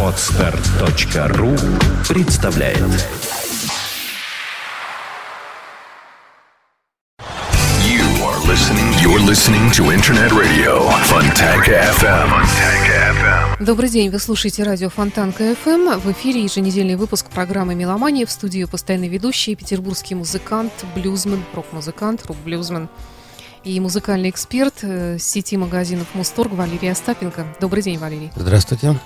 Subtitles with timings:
[0.00, 1.56] Отстар.ру
[2.08, 2.78] представляет
[7.80, 8.92] You are listening.
[9.02, 12.28] You're listening to Internet Radio Fontanka FM.
[12.30, 13.64] Fontanka FM.
[13.64, 15.98] Добрый день, вы слушаете радио Фонтанка ФМ.
[15.98, 18.24] В эфире еженедельный выпуск программы «Меломания».
[18.24, 22.88] В студии постоянный ведущий, петербургский музыкант, блюзмен, рок-музыкант, рок-блюзмен
[23.64, 27.46] и музыкальный эксперт э, сети магазинов Мусторг Валерий Остапенко.
[27.60, 28.30] Добрый день, Валерий.
[28.36, 28.98] Здравствуйте.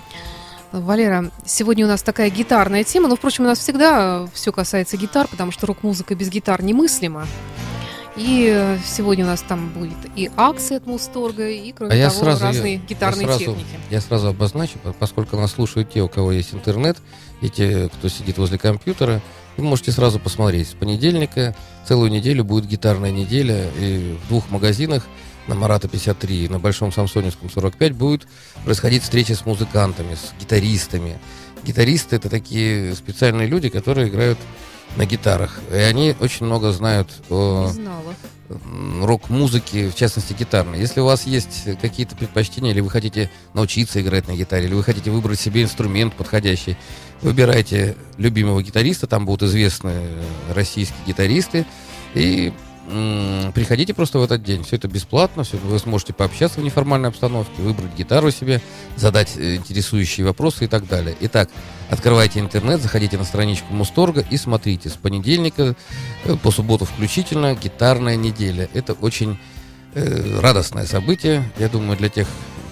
[0.73, 5.27] Валера, сегодня у нас такая гитарная тема, но, впрочем, у нас всегда все касается гитар,
[5.29, 7.27] потому что рок-музыка без гитар немыслима.
[8.17, 12.09] И э, сегодня у нас там будет и акция от Мусторга, и, кроме А я
[12.11, 13.81] того, сразу, разные я- гитарные я сразу, техники.
[13.91, 16.99] Я сразу обозначу, по- поскольку нас слушают те, у кого есть интернет,
[17.41, 19.21] и те, кто сидит возле компьютера,
[19.59, 20.69] вы можете сразу посмотреть.
[20.69, 21.55] С понедельника
[21.87, 25.07] целую неделю будет гитарная неделя, и в двух магазинах
[25.49, 28.29] на Марата 53 и на Большом Самсоневском 45 будет
[28.65, 31.19] происходить встречи с музыкантами, с гитаристами.
[31.65, 34.39] Гитаристы это такие специальные люди, которые играют
[34.97, 35.61] на гитарах.
[35.73, 37.71] И они очень много знают о
[39.03, 40.79] рок-музыки, в частности гитарной.
[40.79, 44.83] Если у вас есть какие-то предпочтения, или вы хотите научиться играть на гитаре, или вы
[44.83, 46.77] хотите выбрать себе инструмент подходящий,
[47.23, 51.67] выбирайте любимого гитариста, там будут известные э, российские гитаристы,
[52.15, 52.53] и
[53.55, 54.65] приходите просто в этот день.
[54.65, 58.63] Все это бесплатно, все, вы сможете пообщаться в неформальной обстановке, выбрать гитару себе,
[58.97, 61.15] задать э, интересующие вопросы и так далее.
[61.21, 61.51] Итак,
[61.91, 64.89] открывайте интернет, заходите на страничку Мусторга и смотрите.
[64.89, 65.77] С понедельника
[66.25, 68.69] э, по субботу включительно гитарная неделя.
[68.73, 69.39] Это очень
[69.95, 72.27] э, радостное событие, я думаю, для тех,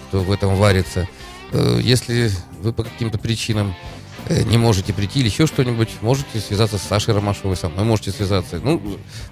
[0.07, 1.07] кто в этом варится.
[1.51, 2.31] Э, если
[2.61, 3.75] вы по каким-то причинам
[4.29, 8.59] не можете прийти или еще что-нибудь, можете связаться с Сашей Ромашовой, со мной можете связаться.
[8.63, 8.81] Ну,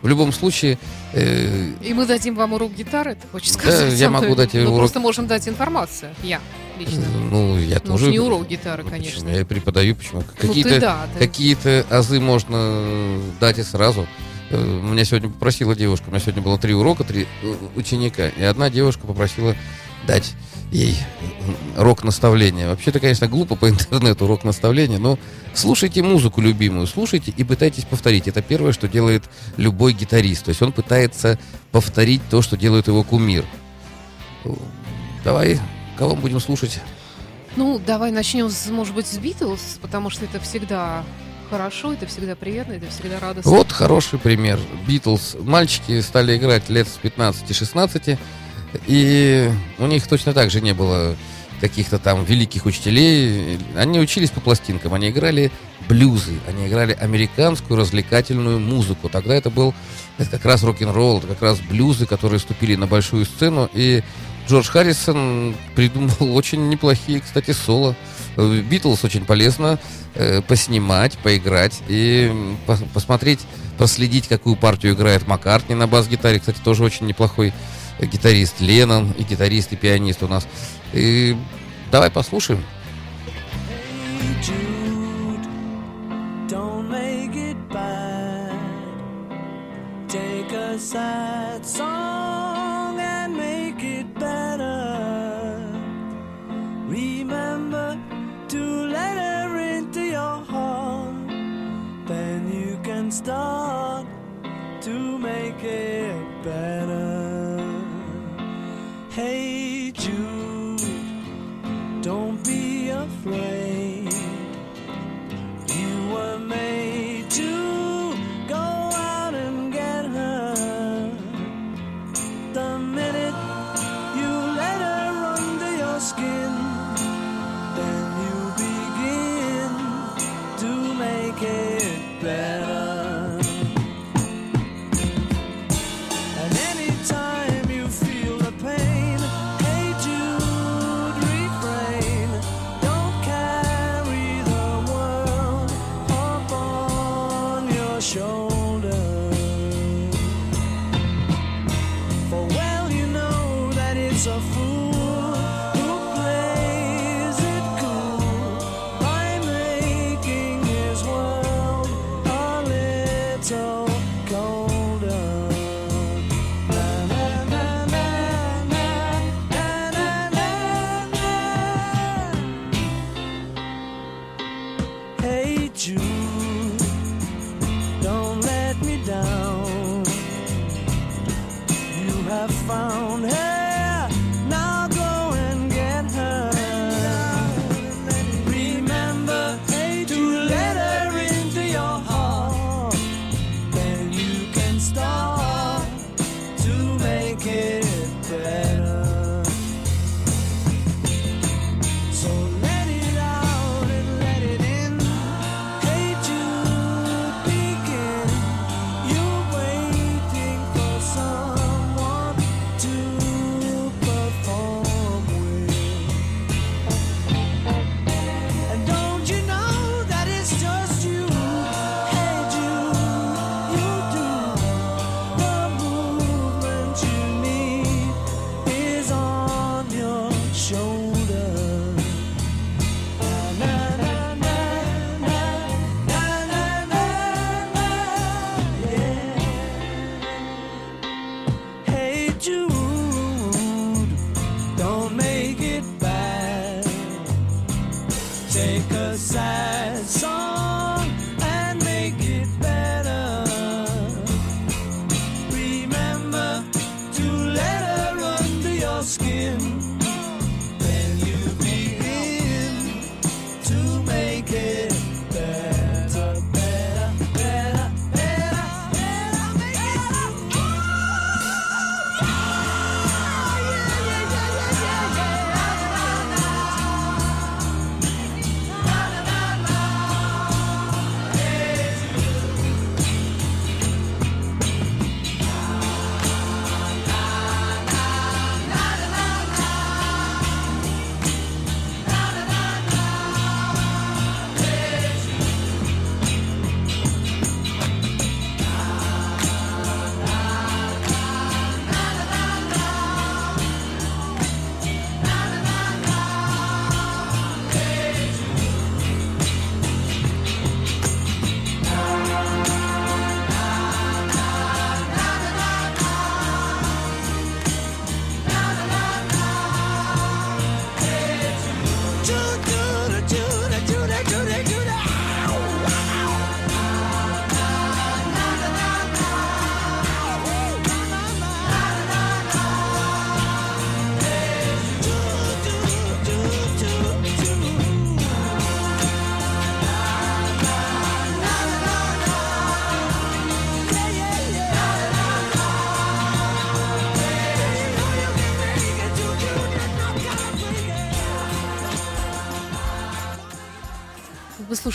[0.02, 0.78] в любом случае,
[1.14, 3.94] э, И мы дадим вам урок гитары, ты хочешь Да, сказать?
[3.94, 4.78] я А то могу дать Мы урок.
[4.78, 6.14] просто можем дать информацию.
[6.24, 6.40] Я
[6.80, 7.04] лично.
[7.32, 8.12] ну, я Ну, тоже...
[8.12, 9.22] не урок гитары, Ну, конечно.
[9.22, 9.38] почему?
[9.38, 10.22] Я преподаю, почему?
[10.22, 14.08] Ну, Какие-то да, ты- какие-то азы можно дать и сразу.
[14.52, 18.44] Э, Меня сегодня попросила девушка, у меня сегодня было три урока, три э, ученика, и
[18.44, 19.56] одна девушка попросила
[20.06, 20.34] дать
[20.72, 20.98] ей
[21.78, 22.68] рок-наставление.
[22.68, 25.18] Вообще-то, конечно, глупо по интернету рок-наставление, но
[25.53, 28.28] слушайте музыку любимую, слушайте и пытайтесь повторить.
[28.28, 29.24] Это первое, что делает
[29.58, 30.46] любой гитарист.
[30.46, 31.40] То есть он пытается
[31.72, 33.46] повторить то, что делает его кумир.
[35.24, 35.59] Давай,
[35.98, 36.80] кого будем слушать?
[37.56, 41.04] Ну, давай начнем, с, может быть, с Битлз, потому что это всегда
[41.50, 43.50] хорошо, это всегда приятно, это всегда радостно.
[43.50, 44.59] Вот хороший пример.
[44.88, 45.38] Битлз.
[45.40, 48.18] Мальчики стали играть лет с 15-16,
[48.88, 51.16] и у них точно так же не было
[51.62, 53.58] каких-то там великих учителей.
[53.75, 55.52] Они учились по пластинкам, они играли
[55.88, 59.09] блюзы, они играли американскую развлекательную музыку.
[59.09, 59.74] Тогда это был
[60.18, 64.03] это как раз рок-н-ролл, это как раз блюзы, которые ступили на большую сцену, и
[64.47, 67.96] Джордж Харрисон придумал очень неплохие, кстати, соло.
[68.38, 69.80] Битлз очень полезно
[70.13, 73.40] э, поснимать, поиграть и м, пос- посмотреть,
[73.78, 76.40] проследить, какую партию играет Маккартни на бас-гитаре.
[76.40, 77.53] Кстати, тоже очень неплохой
[78.01, 80.47] гитарист Леннон, и гитарист, и пианист у нас.
[80.94, 81.35] И
[81.91, 82.63] давай послушаем.
[103.25, 104.06] Start
[104.81, 106.75] to make it better.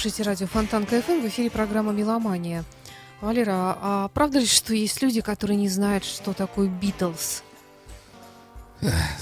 [0.00, 2.64] Слушаете радио Фонтан КФМ, в эфире программа «Меломания».
[3.20, 7.42] Валера, а правда ли, что есть люди, которые не знают, что такое Битлз?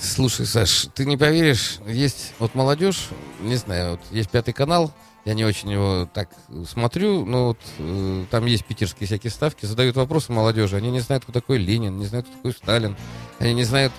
[0.01, 3.09] Слушай, Саш, ты не поверишь, есть вот молодежь,
[3.41, 4.93] не знаю, вот есть пятый канал,
[5.25, 6.31] я не очень его так
[6.65, 11.25] смотрю, но вот э, там есть питерские всякие ставки, задают вопросы молодежи, они не знают,
[11.25, 12.97] кто такой Ленин, не знают, кто такой Сталин,
[13.41, 13.93] они не знают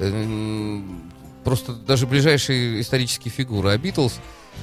[0.00, 0.82] э,
[1.44, 3.70] просто даже ближайшие исторические фигуры.
[3.70, 4.20] А Битлз,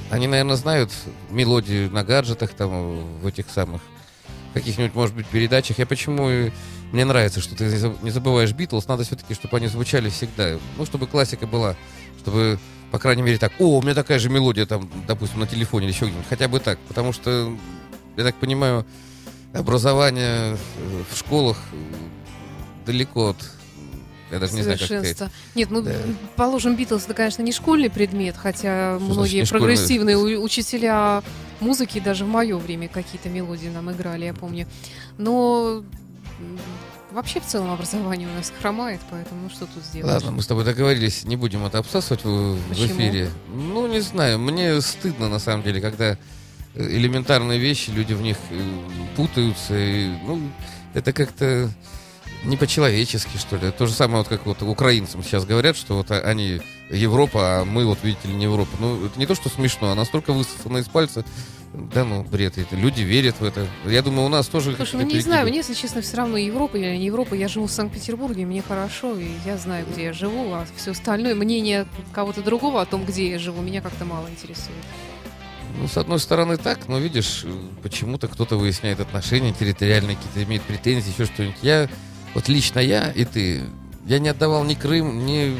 [0.10, 0.92] они, наверное, знают
[1.30, 3.82] мелодию на гаджетах, там, в этих самых
[4.54, 5.80] каких-нибудь, может быть, передачах.
[5.80, 6.52] Я почему
[6.92, 10.58] мне нравится, что ты не заб- не забываешь Битлз, надо все-таки, чтобы они звучали всегда.
[10.78, 11.76] Ну, чтобы классика была,
[12.20, 12.60] чтобы,
[12.92, 15.94] по крайней мере, так, о, у меня такая же мелодия, там, допустим, на телефоне или
[15.94, 16.28] еще где-нибудь.
[16.30, 17.58] Хотя бы так, потому что,
[18.16, 18.86] я так понимаю,
[19.54, 20.58] образование э,
[21.12, 21.58] в школах
[22.86, 23.38] далеко от...
[24.32, 25.30] Я даже не знаю, как.
[25.56, 25.92] Нет, ну, Да.
[26.36, 29.68] положим, Битлз это, конечно, не школьный предмет, хотя значит многие школьный?
[29.68, 31.22] прогрессивные у- учителя
[31.60, 34.68] музыки даже в мое время какие-то мелодии нам играли, я помню.
[35.18, 35.84] Но
[37.12, 40.12] вообще в целом образование у нас хромает, поэтому ну что тут сделать?
[40.12, 42.88] Ладно, мы с тобой договорились, не будем это обсасывать в, в Почему?
[42.88, 43.30] эфире.
[43.50, 46.18] Ну, не знаю, мне стыдно на самом деле, когда э,
[46.76, 48.60] элементарные вещи, люди в них э,
[49.16, 49.76] путаются.
[49.78, 50.42] И, ну,
[50.96, 51.70] это как-то
[52.44, 53.72] не по-человечески, что ли.
[53.72, 57.86] То же самое, вот как вот украинцам сейчас говорят, что вот они Европа, а мы
[57.86, 58.72] вот, видите ли, не Европа.
[58.80, 61.24] Ну, это не то, что смешно, а настолько высосано из пальца.
[61.74, 62.58] Да ну, бред.
[62.58, 62.76] Это.
[62.76, 63.66] Люди верят в это.
[63.86, 64.76] Я думаю, у нас тоже...
[64.76, 65.50] Слушай, ну не знаю, перегибы.
[65.50, 67.34] мне, если честно, все равно Европа или не Европа.
[67.34, 71.34] Я живу в Санкт-Петербурге, мне хорошо, и я знаю, где я живу, а все остальное,
[71.34, 74.78] мнение кого-то другого о том, где я живу, меня как-то мало интересует.
[75.80, 77.44] Ну, с одной стороны так, но видишь,
[77.82, 81.58] почему-то кто-то выясняет отношения территориальные, какие-то имеет претензии, еще что-нибудь.
[81.64, 81.90] Я,
[82.34, 83.62] вот лично я и ты,
[84.06, 85.58] я не отдавал ни Крым, ни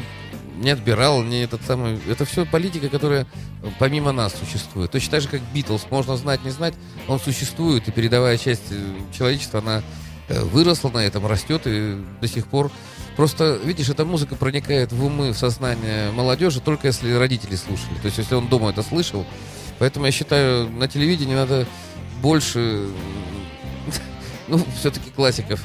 [0.56, 1.98] не отбирал, ни этот самый...
[2.08, 3.26] Это все политика, которая
[3.62, 4.92] э, помимо нас существует.
[4.92, 6.74] Точно так же, как Битлз, можно знать, не знать,
[7.08, 9.82] он существует, и передовая часть э, человечества, она
[10.28, 12.70] э, выросла на этом, растет, и до сих пор...
[13.16, 17.96] Просто, видишь, эта музыка проникает в умы, в сознание молодежи, только если родители слушали.
[18.00, 19.26] То есть, если он дома это слышал,
[19.78, 21.66] Поэтому я считаю, на телевидении надо
[22.22, 22.86] больше,
[24.48, 25.60] ну, все-таки классиков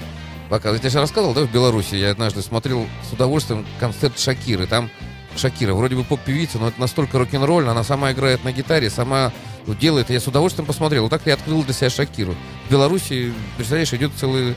[0.49, 0.83] показывать.
[0.83, 4.67] Я же рассказывал, да, в Беларуси я однажды смотрел с удовольствием концерт Шакиры.
[4.67, 4.89] Там
[5.37, 9.31] Шакира, вроде бы поп-певица, но это настолько рок-н-ролльно, она сама играет на гитаре, сама
[9.79, 10.09] делает.
[10.09, 11.03] Я с удовольствием посмотрел.
[11.03, 12.35] Вот так я открыл для себя Шакиру.
[12.67, 14.55] В Беларуси, представляешь, идет целый,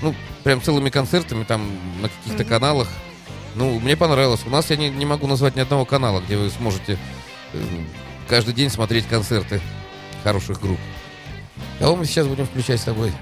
[0.00, 1.70] ну, прям целыми концертами там
[2.00, 2.48] на каких-то Мгм.
[2.48, 2.88] каналах.
[3.54, 4.40] Ну, мне понравилось.
[4.46, 6.98] У нас я не, не могу назвать ни одного канала, где вы сможете
[7.52, 7.58] э,
[8.28, 9.60] каждый день смотреть концерты
[10.24, 10.80] хороших групп.
[11.78, 13.12] Кого мы сейчас будем включать с тобой?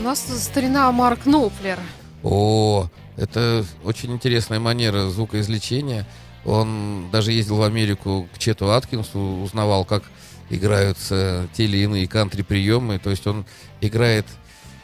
[0.00, 1.78] У нас старина Марк Ноплер.
[2.22, 2.88] О,
[3.18, 6.06] это очень интересная манера звукоизвлечения.
[6.46, 10.04] Он даже ездил в Америку к Чету Аткинсу, узнавал, как
[10.48, 12.98] играются те или иные кантри-приемы.
[12.98, 13.44] То есть он
[13.82, 14.24] играет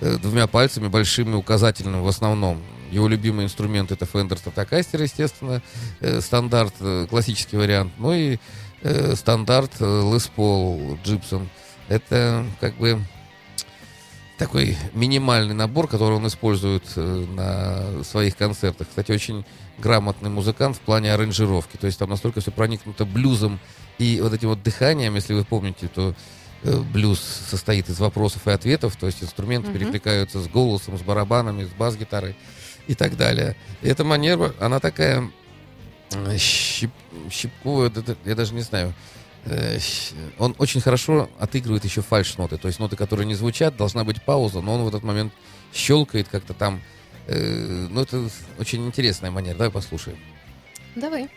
[0.01, 2.63] э, двумя пальцами, большим и указательным в основном.
[2.91, 5.63] Его любимый инструмент это Fender Stratocaster, естественно,
[6.01, 7.91] э, стандарт, э, классический вариант.
[7.97, 8.39] Ну и
[9.15, 11.49] стандарт Les Paul Gibson.
[11.89, 13.01] Это как бы
[14.39, 18.89] такой минимальный набор, который он использует э, на своих концертах.
[18.89, 19.45] Кстати, очень
[19.79, 21.77] грамотный музыкант в плане аранжировки.
[21.77, 23.59] То есть там настолько все проникнуто блюзом
[23.99, 26.15] и вот этим вот дыханием, если вы помните, то
[26.63, 29.79] э, блюз состоит из вопросов и ответов, то есть инструменты Мгм.
[29.79, 32.37] перекликаются с голосом, с барабанами, с бас-гитарой
[32.87, 33.57] и так далее.
[33.83, 35.31] И эта манера, она такая
[36.13, 36.91] э, щип,
[37.31, 37.91] щипковая,
[38.25, 38.93] я даже не знаю.
[39.47, 39.79] Э,
[40.39, 44.61] Он очень хорошо отыгрывает еще фальш-ноты, то есть ноты, которые не звучат, должна быть пауза,
[44.61, 45.33] но он в этот момент
[45.73, 46.81] щелкает как-то там.
[47.27, 49.55] Э, Ну, это очень интересная манера.
[49.55, 50.19] Давай послушаем.
[50.97, 51.29] Давай.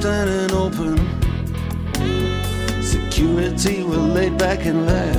[0.00, 0.96] Standing open.
[2.82, 5.18] Security were laid back and lax.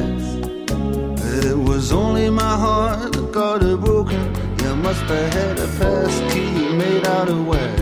[1.46, 4.24] It was only my heart that got it broken.
[4.64, 7.80] You must have had a pass key made out of wax.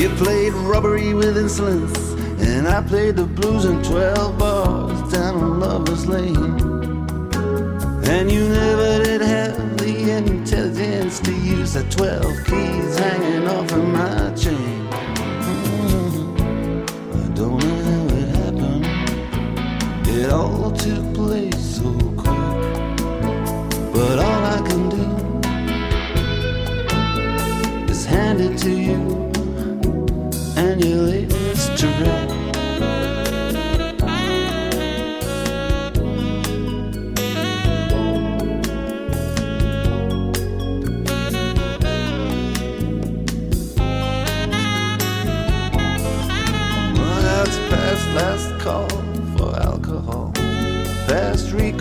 [0.00, 1.98] You played robbery with insolence,
[2.40, 6.60] and I played the blues in 12 bars down on Lover's Lane.
[8.06, 13.84] And you never did have the intelligence to use the 12 keys hanging off of
[13.84, 14.81] my chain.
[20.22, 23.02] It all took place oh so quick.
[23.92, 24.41] But all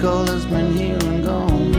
[0.01, 1.71] Has been here and gone.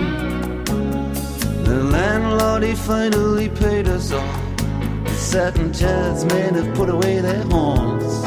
[1.65, 4.39] The landlord, he finally paid us all.
[5.03, 8.25] The satin chairs men have put away their horns.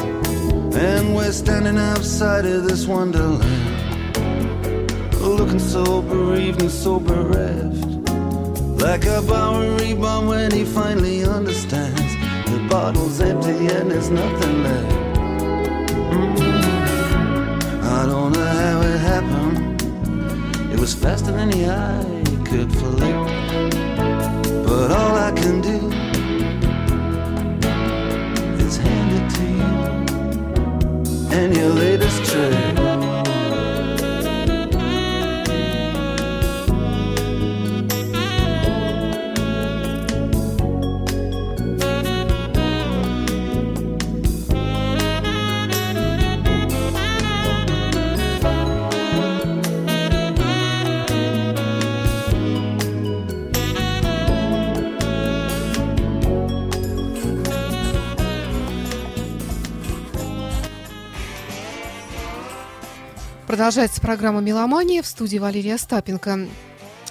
[0.76, 3.42] And we're standing outside of this wonderland.
[5.14, 7.82] Looking so bereaved and so bereft.
[8.78, 12.14] Like a Bowery bum when he finally understands.
[12.50, 14.95] The bottle's empty and there's nothing left.
[20.86, 23.16] Was faster than the eye could flick.
[24.64, 26.05] But all I can do
[63.56, 66.46] Продолжается программа «Меломания» в студии Валерия Остапенко.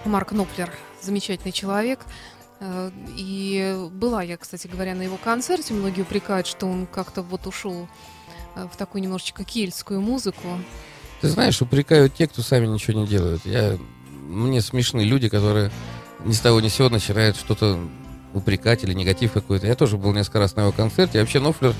[0.06, 0.70] Марк Ноплер,
[1.02, 2.02] замечательный человек.
[2.60, 5.74] Э, И была я, кстати говоря, на его концерте.
[5.74, 7.88] Многие упрекают, что он как-то вот ушел
[8.56, 10.48] э, в такую немножечко кельтскую музыку.
[11.20, 13.44] Ты знаешь, упрекают те, кто сами ничего не делают.
[13.44, 13.80] Я,
[14.28, 15.72] мне смешны люди, которые
[16.26, 17.80] ни с того ни с сего начинают что-то
[18.36, 19.66] упрекать или негатив какой-то.
[19.66, 21.18] Я тоже был несколько раз на его концерте.
[21.18, 21.74] И вообще Нофлер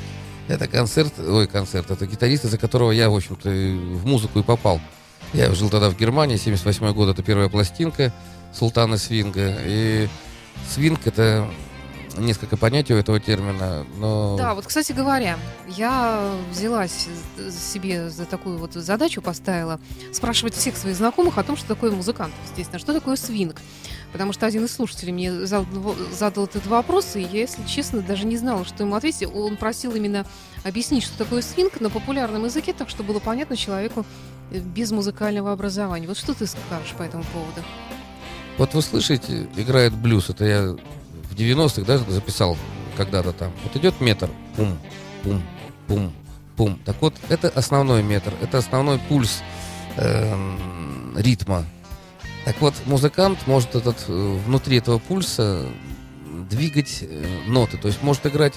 [0.48, 4.80] это концерт, ой, концерт, это гитарист, из-за которого я, в общем-то, в музыку и попал.
[5.34, 8.14] Я жил тогда в Германии, 78 год, это первая пластинка
[8.54, 9.58] Султана Свинга.
[9.66, 10.08] И
[10.70, 11.48] свинг это
[12.18, 14.36] несколько понятий у этого термина, но...
[14.38, 17.08] Да, вот, кстати говоря, я взялась
[17.52, 19.80] себе за такую вот задачу, поставила
[20.12, 23.62] спрашивать всех своих знакомых о том, что такое музыкант, естественно, что такое свинг.
[24.12, 28.26] Потому что один из слушателей мне задал, задал этот вопрос, и я, если честно, даже
[28.26, 29.28] не знала, что ему ответить.
[29.34, 30.26] Он просил именно
[30.64, 34.06] объяснить, что такое свинг на популярном языке, так что было понятно человеку
[34.52, 36.08] э, без музыкального образования.
[36.08, 37.62] Вот что ты скажешь по этому поводу?
[38.58, 40.76] Вот вы слышите, играет блюз, это я
[41.36, 42.58] в 90-х да, записал
[42.96, 43.52] когда-то там.
[43.64, 44.78] Вот идет метр, пум,
[45.24, 45.44] пум,
[45.88, 46.14] пум,
[46.56, 46.80] пум.
[46.86, 49.42] Так вот, это основной метр, это основной пульс
[49.98, 50.56] э,
[51.18, 51.66] ритма.
[52.46, 55.66] Так вот, музыкант может этот, э, внутри этого пульса
[56.50, 58.54] двигать э, ноты, то есть может играть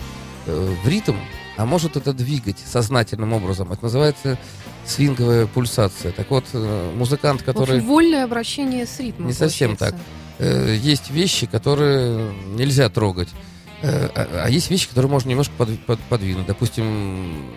[0.47, 1.17] э, в ритм,
[1.57, 3.73] а может это двигать сознательным образом.
[3.73, 4.38] Это называется
[4.87, 6.12] свинговая пульсация.
[6.12, 6.45] Так вот,
[6.95, 7.81] музыкант, который...
[7.81, 9.27] вольное обращение с ритмом.
[9.27, 9.95] Не совсем так.
[10.38, 13.29] Есть вещи, которые нельзя трогать.
[13.83, 15.53] А, а есть вещи, которые можно немножко
[16.09, 16.46] подвинуть.
[16.46, 17.51] Допустим,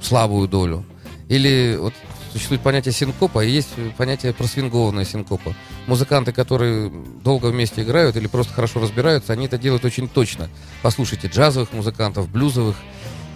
[0.00, 0.84] слабую долю.
[1.28, 1.94] Или вот
[2.32, 5.54] существует понятие синкопа, и есть понятие просвингованная синкопа.
[5.86, 6.90] Музыканты, которые
[7.22, 10.48] долго вместе играют или просто хорошо разбираются, они это делают очень точно.
[10.82, 12.76] Послушайте джазовых музыкантов, блюзовых.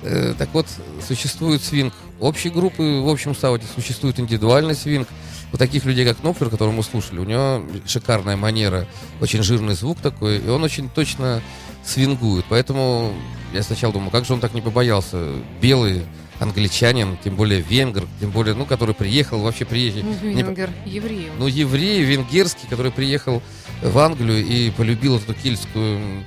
[0.02, 0.66] Э, так вот,
[1.06, 5.08] существует свинг общей группы, в общем сауте существует индивидуальный свинг.
[5.54, 8.88] У таких людей, как Нофлер, которого мы слушали, у него шикарная манера,
[9.20, 11.40] очень жирный звук такой, и он очень точно
[11.84, 12.44] свингует.
[12.48, 13.12] Поэтому
[13.52, 15.32] я сначала думал, как же он так не побоялся.
[15.60, 16.06] Белые
[16.40, 20.02] англичанин, тем более венгр, тем более, ну, который приехал, вообще приехал...
[20.02, 21.30] Ну, венгер, не, еврей.
[21.38, 23.40] Ну, еврей, венгерский, который приехал
[23.80, 26.24] в Англию и полюбил эту кельтскую...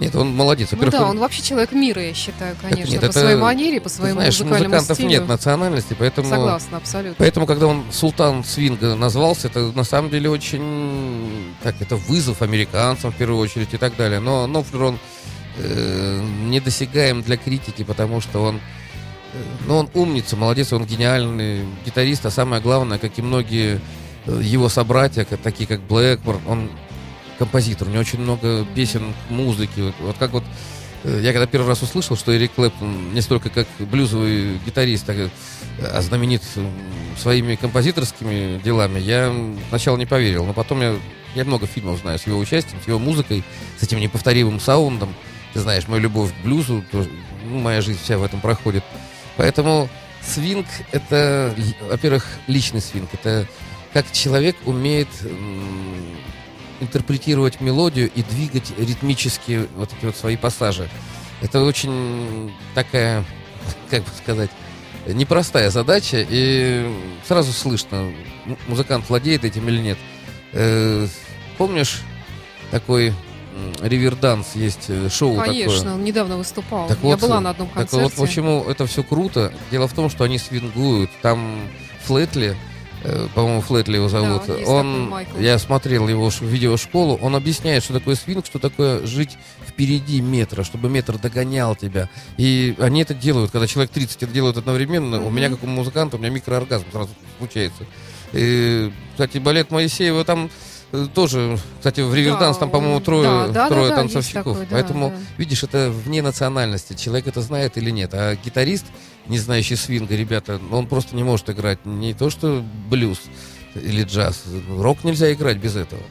[0.00, 0.70] Нет, он молодец.
[0.72, 1.10] Ну да, он...
[1.10, 4.40] он вообще человек мира, я считаю, конечно, нет, по это, своей манере, по своему знаешь,
[4.40, 5.10] музыкальному музыкантов стилю.
[5.10, 6.28] нет национальности, поэтому...
[6.28, 7.16] Согласна, абсолютно.
[7.18, 11.52] Поэтому, когда он Султан Свинга назвался, это на самом деле очень...
[11.62, 14.20] Так, это вызов американцам в первую очередь и так далее.
[14.20, 14.98] Но Нофлер, он
[15.58, 18.60] э, недосягаем для критики, потому что он
[19.66, 23.80] ну, он умница, молодец, он гениальный гитарист, а самое главное, как и многие
[24.26, 26.70] э, его собратья, такие как Блэкборн, он
[27.40, 29.94] композитор, у него очень много песен, музыки.
[30.00, 30.44] Вот, как вот
[31.04, 35.30] э, я когда первый раз услышал, что Эрик Клэптон не столько как блюзовый гитарист, а,
[35.80, 36.42] а знаменит
[37.18, 39.34] своими композиторскими делами, я
[39.70, 40.94] сначала не поверил, но потом я,
[41.34, 43.42] я много фильмов знаю с его участием, с его музыкой,
[43.78, 45.14] с этим неповторимым саундом.
[45.54, 47.08] Ты знаешь, мою любовь к блюзу, тоже,
[47.46, 48.84] ну, моя жизнь вся в этом проходит.
[49.38, 49.88] Поэтому
[50.22, 51.54] свинг— это,
[51.88, 53.08] во-первых, личный свинг.
[53.14, 53.46] Это
[53.94, 55.08] как человек умеет
[56.80, 60.88] интерпретировать мелодию и двигать ритмически вот эти вот свои пассажи.
[61.42, 63.24] Это очень такая,
[63.88, 64.50] как бы сказать,
[65.06, 66.90] непростая задача, и
[67.26, 68.12] сразу слышно,
[68.68, 69.98] музыкант владеет этим или нет.
[70.52, 71.06] Э,
[71.56, 72.02] помнишь
[72.70, 73.14] такой
[73.80, 75.94] Риверданс есть э, шоу Конечно, такое.
[75.94, 76.88] он недавно выступал.
[76.88, 78.08] Так Я вот, была на одном концерте.
[78.08, 79.52] Так вот, почему это все круто?
[79.70, 81.10] Дело в том, что они свингуют.
[81.22, 81.60] Там
[82.04, 82.56] Флетли,
[83.34, 84.42] по-моему, Флетли его зовут.
[84.46, 90.20] Да, он, я смотрел его видеошколу, он объясняет, что такое свинг, что такое жить впереди
[90.20, 92.08] метра, чтобы метр догонял тебя.
[92.36, 95.16] И они это делают, когда человек 30 это делают одновременно.
[95.16, 95.26] Mm-hmm.
[95.26, 97.84] У меня, как у музыканта, у меня микрооргазм сразу случается.
[98.32, 100.50] И, кстати, балет Моисеева там
[100.92, 104.58] Э, тоже, кстати, в Риверданс да, там, по-моему, трое, да, трое да, танцовщиков.
[104.58, 105.16] Такой, Поэтому, да.
[105.38, 106.94] видишь, это вне национальности.
[106.94, 108.10] Человек это знает или нет.
[108.12, 108.86] А гитарист,
[109.30, 113.20] не знающий свинга, ребята, он просто не может играть не то что блюз
[113.74, 114.44] или джаз.
[114.68, 116.02] Рок нельзя играть без этого.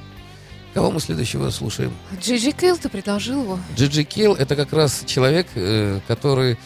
[0.74, 1.92] Кого мы следующего слушаем?
[2.22, 3.60] Джиджи Кейл, ты предложил его?
[3.76, 6.58] Джиджи Кейл это как раз человек, э, который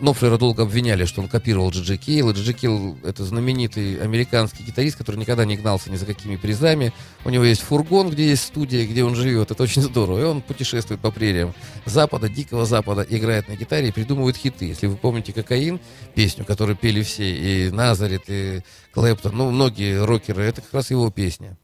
[0.00, 2.32] Нофлера долго обвиняли, что он копировал Джиджи Кейла.
[2.32, 6.92] Джиджи Кейл— это знаменитый американский гитарист, который никогда не гнался ни за какими призами.
[7.24, 9.50] У него есть фургон, где есть студия, где он живет.
[9.50, 10.20] Это очень здорово.
[10.20, 11.54] И он путешествует по прериям
[11.84, 14.66] Запада, Дикого Запада, играет на гитаре и придумывает хиты.
[14.66, 15.80] Если вы помните «Кокаин»,
[16.14, 21.10] песню, которую пели все, и Назарет, и Клэптон, ну, многие рокеры, это как раз его
[21.10, 21.56] песня.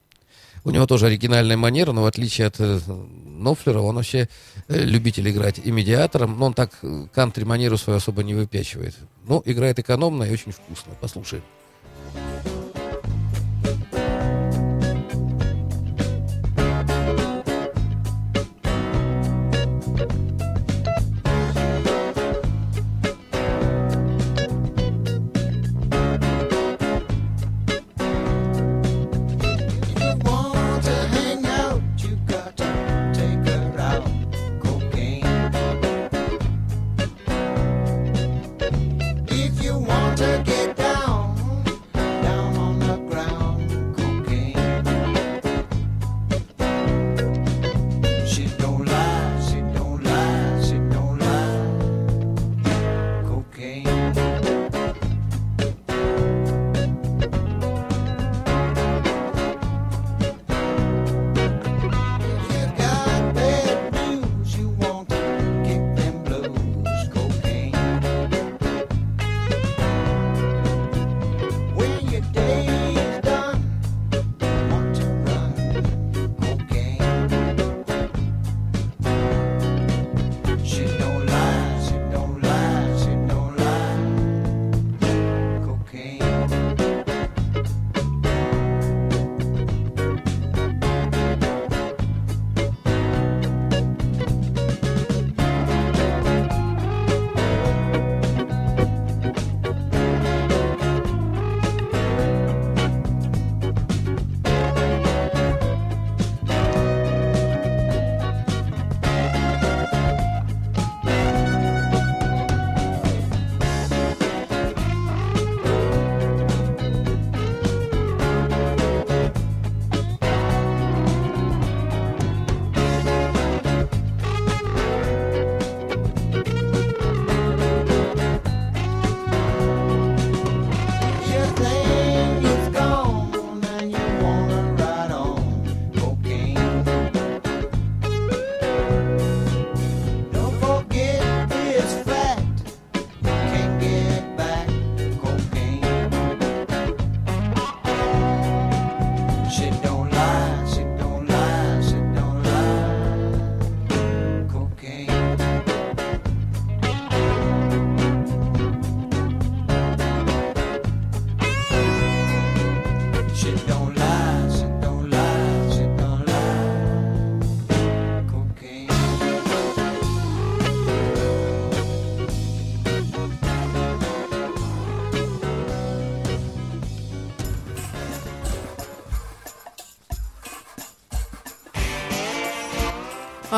[0.64, 2.79] У него тоже оригинальная манера, но в отличие от э,
[3.42, 4.29] Нофлера, он вообще
[4.68, 8.94] э, любитель играть и медиатором, но он так э, кантри-манеру свою особо не выпячивает.
[9.27, 10.92] Но играет экономно и очень вкусно.
[11.01, 11.42] Послушаем.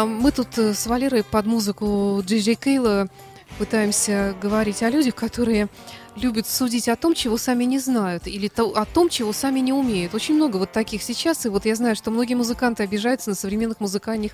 [0.02, 3.09] Мы тут э, с Валерой под музыку Джей Джей Кейла
[3.58, 5.68] пытаемся говорить о людях, которые
[6.16, 9.72] любят судить о том, чего сами не знают, или то- о том, чего сами не
[9.72, 10.14] умеют.
[10.14, 13.80] Очень много вот таких сейчас, и вот я знаю, что многие музыканты обижаются на современных
[13.80, 14.32] музыкальных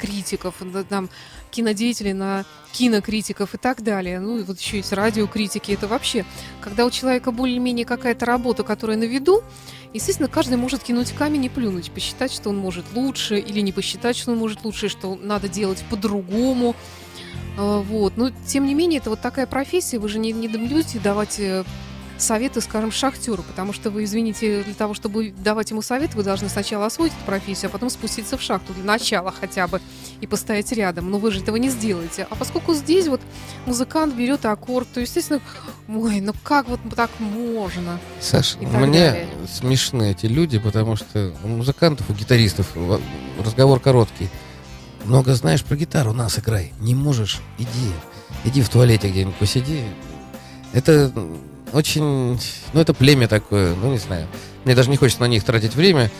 [0.00, 1.08] критиков, на, там,
[1.50, 4.18] кинодеятелей, на кинокритиков и так далее.
[4.20, 5.72] Ну, и вот еще есть радиокритики.
[5.72, 6.24] Это вообще,
[6.60, 9.42] когда у человека более-менее какая-то работа, которая на виду,
[9.92, 14.16] естественно, каждый может кинуть камень и плюнуть, посчитать, что он может лучше, или не посчитать,
[14.16, 16.74] что он может лучше, что надо делать по-другому.
[17.60, 18.16] А, Вот.
[18.16, 19.98] Но, тем не менее, это вот такая профессия.
[19.98, 21.64] Вы же не, не будете давать э,
[22.16, 26.48] советы, скажем, шахтеру, потому что вы, извините, для того, чтобы давать ему совет, вы должны
[26.48, 29.80] сначала освоить эту профессию, а потом спуститься в шахту для начала хотя бы
[30.20, 31.10] и постоять рядом.
[31.10, 32.26] Но вы же этого не сделаете.
[32.30, 33.20] А поскольку здесь вот
[33.66, 35.40] музыкант берет аккорд, то, естественно,
[35.88, 37.98] ой, ну как вот так можно?
[38.20, 39.28] Саш, И так мне далее.
[39.50, 43.00] смешны эти люди, потому что у музыкантов, у гитаристов во-
[43.44, 44.28] разговор короткий.
[45.04, 46.72] Много знаешь про гитару, нас играй.
[46.80, 47.92] Не можешь, иди.
[48.44, 49.84] Иди в туалете где-нибудь посиди.
[50.72, 51.12] Это
[51.72, 52.38] очень...
[52.72, 54.26] Ну, это племя такое, ну, не знаю.
[54.64, 56.10] Мне даже не хочется на них тратить время.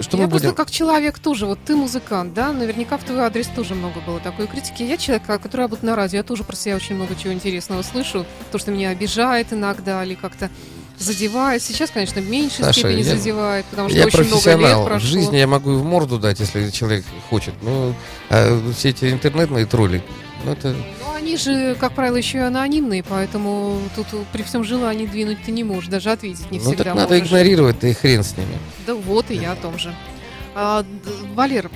[0.00, 0.56] Что я мы просто будем...
[0.56, 4.46] как человек тоже, вот ты музыкант, да, наверняка в твой адрес тоже много было такой
[4.46, 4.82] критики.
[4.82, 7.82] Я человек, а, который работает на радио, я тоже про себя очень много чего интересного
[7.82, 8.24] слышу.
[8.50, 10.48] То, что меня обижает иногда или как-то
[11.00, 11.62] задевает.
[11.62, 14.82] Сейчас, конечно, в меньшей Саша, степени я- задевает, потому что Я очень много лет профессионал.
[14.82, 15.08] В прошло.
[15.08, 17.54] жизни я могу и в морду дать, если человек хочет.
[17.62, 17.94] Ну,
[18.28, 20.02] а все эти интернетные тролли,
[20.44, 20.68] ну, это...
[20.68, 25.50] Ну, они же, как правило, еще и анонимные, поэтому тут при всем желании двинуть ты
[25.52, 27.28] не можешь, даже ответить не ну, всегда так надо можешь.
[27.28, 28.58] игнорировать, да и хрен с ними.
[28.86, 29.94] Да вот и я о том же.
[30.54, 30.84] А,
[31.34, 31.70] Валер,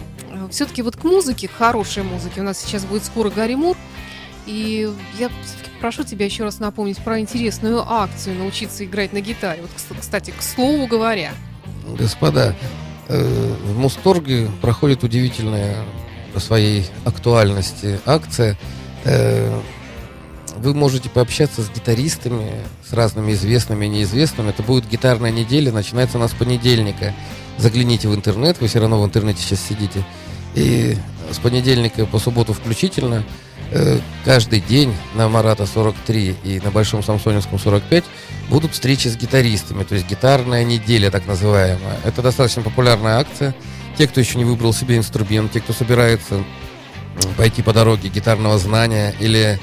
[0.51, 3.77] все-таки вот к музыке, к хорошей музыке, у нас сейчас будет скоро Гарри Мур,
[4.47, 5.31] и я
[5.85, 9.61] прошу тебя еще раз напомнить про интересную акцию «Научиться играть на гитаре».
[9.61, 11.33] Вот, кс- кстати, к слову говоря,
[11.99, 12.57] Господа,
[13.09, 15.77] э, в Мусторге проходит удивительная
[16.33, 18.57] по своей актуальности акция.
[19.05, 19.61] Э,
[20.57, 22.51] Вы можете пообщаться с гитаристами,
[22.89, 24.49] с разными известными и неизвестными.
[24.49, 27.13] Это будет гитарная неделя, начинается она с понедельника.
[27.59, 30.03] Загляните в интернет, вы все равно в интернете сейчас сидите.
[30.55, 30.97] И
[31.31, 33.23] с понедельника по субботу включительно
[34.25, 38.05] каждый день на Марата 43 и на Большом Самсоневском 45
[38.49, 41.99] будут встречи с гитаристами, то есть гитарная неделя так называемая.
[42.05, 43.55] Это достаточно популярная акция.
[43.97, 46.45] Те, кто еще не выбрал себе инструмент, те, кто собирается
[47.37, 49.59] пойти по дороге гитарного знания или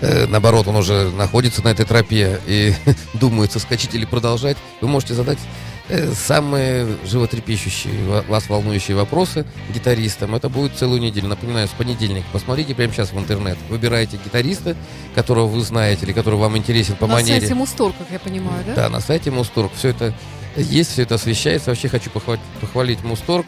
[0.00, 2.74] э, наоборот, он уже находится на этой тропе и
[3.14, 5.75] думает, соскочить или продолжать, вы можете задать э,
[6.14, 10.34] самые животрепещущие, ва- вас волнующие вопросы гитаристам.
[10.34, 11.28] Это будет целую неделю.
[11.28, 12.26] Напоминаю, с понедельника.
[12.32, 13.56] Посмотрите прямо сейчас в интернет.
[13.68, 14.76] Выбирайте гитариста,
[15.14, 17.40] которого вы знаете или который вам интересен по на манере.
[17.40, 18.74] сайте Мустор, как я понимаю, да?
[18.74, 20.12] Да, на сайте Мусторг все это
[20.56, 21.70] есть, все это освещается.
[21.70, 23.46] Вообще хочу похвалить, похвалить Мусторг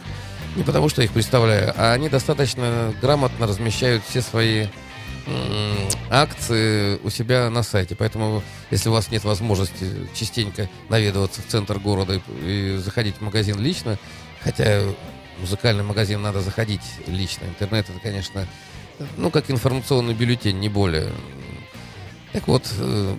[0.57, 4.67] не потому, что я их представляю, а они достаточно грамотно размещают все свои
[6.11, 7.95] акции у себя на сайте.
[7.95, 13.21] Поэтому, если у вас нет возможности частенько наведываться в центр города и, и заходить в
[13.21, 13.99] магазин лично,
[14.43, 18.47] хотя в музыкальный магазин надо заходить лично, интернет это, конечно,
[19.17, 21.13] ну, как информационный бюллетень, не более.
[22.33, 23.17] Так вот, э,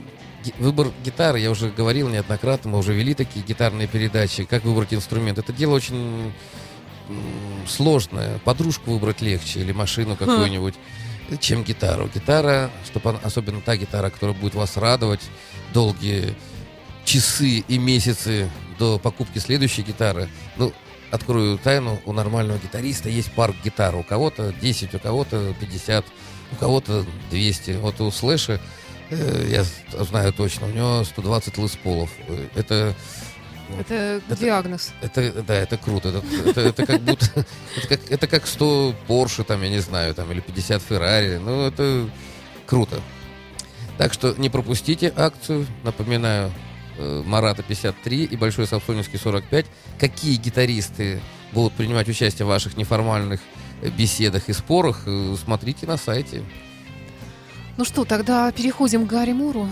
[0.60, 5.38] выбор гитары, я уже говорил неоднократно, мы уже вели такие гитарные передачи, как выбрать инструмент.
[5.38, 6.34] Это дело очень
[7.68, 8.40] сложное.
[8.40, 10.76] Подружку выбрать легче или машину какую-нибудь,
[11.40, 12.10] чем гитару.
[12.14, 15.22] Гитара, чтобы она- особенно та гитара, которая будет вас радовать
[15.74, 16.36] долгие
[17.06, 20.30] часы и месяцы до покупки следующей гитары.
[20.58, 20.74] Ну,
[21.12, 23.96] открою тайну, у нормального гитариста есть парк гитар.
[23.96, 26.06] У кого-то 10, у кого-то 50,
[26.52, 27.72] у кого-то 200.
[27.72, 28.60] Вот у Слэша,
[29.10, 32.10] э, я знаю точно, у него 120 лысполов.
[32.28, 32.96] Э, Это
[33.80, 34.92] Это Это- диагноз.
[35.02, 36.10] это, да, это круто.
[36.10, 37.26] Это, это- это как будто...
[37.78, 41.38] Это как, это как 100 Порше, там, я не знаю, там, или 50 Феррари.
[41.38, 42.10] Ну, это
[42.66, 43.00] круто.
[43.98, 45.68] Так что не пропустите акцию.
[45.84, 46.52] Напоминаю,
[46.98, 49.66] э, Марата 53 и Большой Самсоневский 45.
[50.00, 51.20] Какие гитаристы
[51.52, 53.40] будут принимать участие в ваших неформальных
[53.82, 56.44] э, беседах и спорах, э, смотрите на сайте.
[57.78, 59.70] Ну что, тогда переходим к Гарри Муру.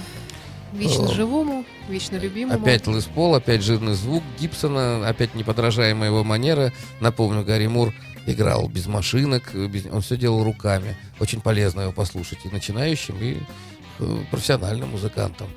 [0.74, 2.62] Вечно живому, вечно любимому.
[2.62, 6.74] Опять Лыс Пол, опять жирный звук Гибсона, опять неподражаемая его манера.
[7.00, 7.94] Напомню, Гарри Мур
[8.26, 9.86] играл без машинок, без...
[9.86, 10.96] он все делал руками.
[11.20, 13.38] Очень полезно его послушать и начинающим, и
[14.00, 15.48] э, профессиональным музыкантам.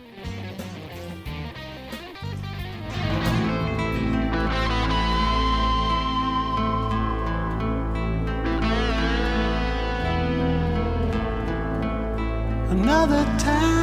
[12.71, 13.80] Another time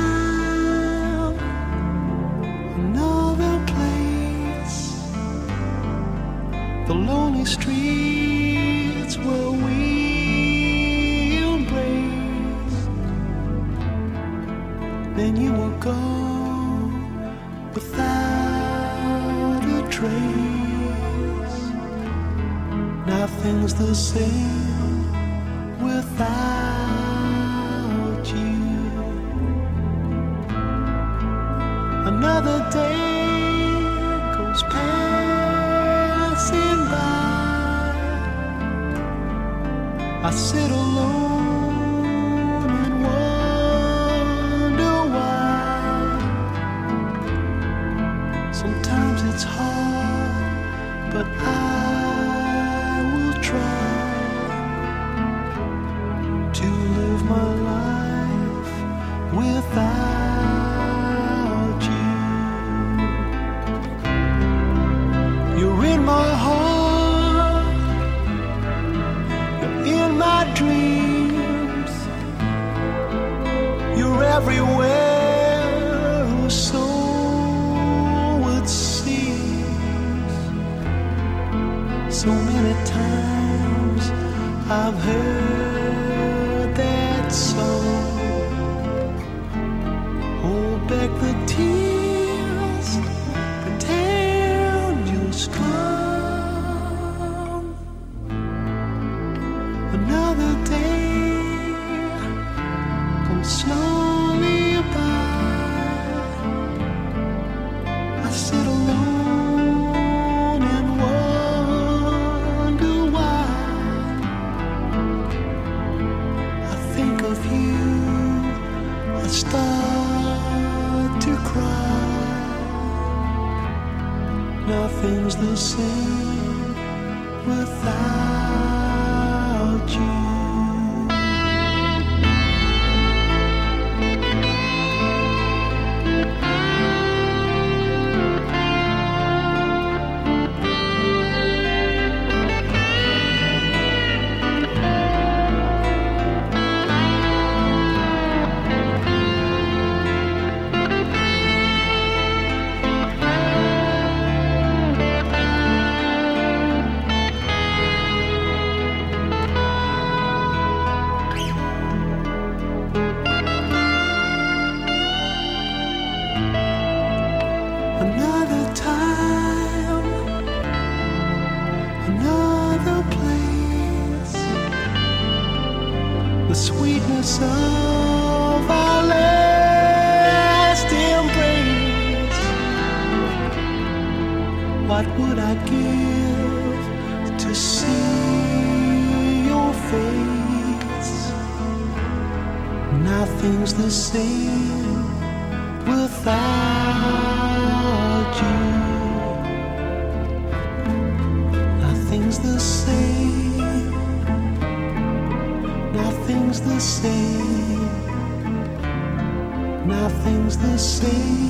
[210.61, 211.46] the same.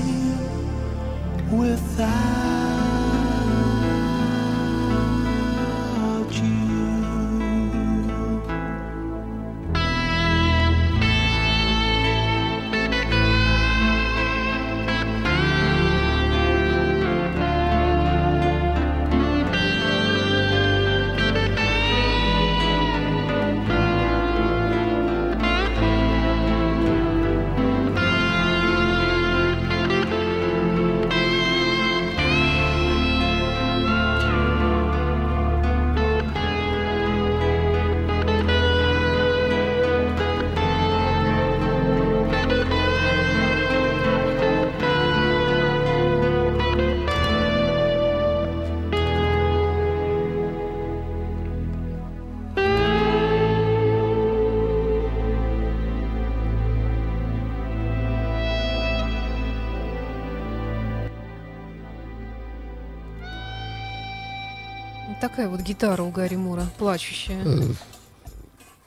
[65.38, 67.43] Какая вот гитара у Гарри Мура, плачущая.
[67.45, 67.62] Э,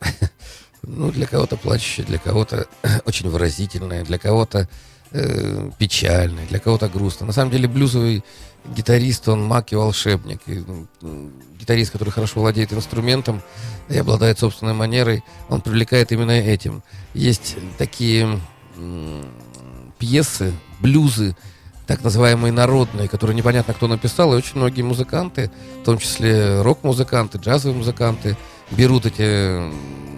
[0.83, 2.67] ну, для кого-то плачущая, для кого-то
[3.05, 4.69] очень выразительная, для кого-то
[5.13, 7.29] э, печальная, для кого-то грустная.
[7.29, 8.25] На самом деле блюзовый
[8.67, 10.41] гитарист, он маг и волшебник.
[10.47, 10.65] И,
[11.01, 13.43] ну, гитарист, который хорошо владеет инструментом
[13.89, 16.83] и обладает собственной манерой, он привлекает именно этим.
[17.15, 18.41] Есть такие
[20.01, 21.37] пьесы, блюзы,
[21.91, 25.51] так называемые народные, которые непонятно кто написал, и очень многие музыканты,
[25.83, 28.37] в том числе рок-музыканты, джазовые музыканты,
[28.71, 29.61] берут эти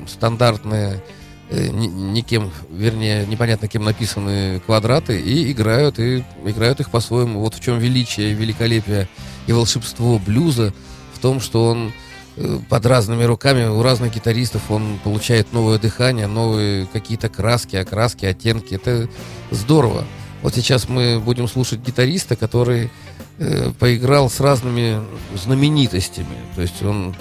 [0.07, 1.03] стандартные,
[1.49, 7.41] э, ни- никем, вернее, непонятно кем написанные квадраты и играют, и играют их по-своему.
[7.41, 9.09] Вот в чем величие, великолепие
[9.47, 10.75] и волшебство блюза,
[11.15, 11.95] в том, что он
[12.37, 18.27] э, под разными руками у разных гитаристов он получает новое дыхание, новые какие-то краски, окраски,
[18.27, 18.75] оттенки.
[18.75, 19.09] Это
[19.51, 20.05] здорово.
[20.43, 22.91] Вот сейчас мы будем слушать гитариста, который
[23.39, 25.01] э, поиграл с разными
[25.37, 26.37] знаменитостями.
[26.57, 27.15] То есть он,